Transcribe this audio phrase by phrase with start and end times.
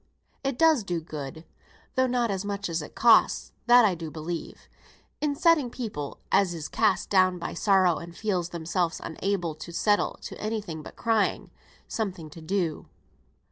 [0.43, 1.45] It does do good,
[1.93, 4.67] though not as much as it costs, that I do believe,
[5.19, 10.13] in setting people (as is cast down by sorrow and feels themselves unable to settle
[10.23, 11.51] to any thing but crying)
[11.87, 12.87] something to do.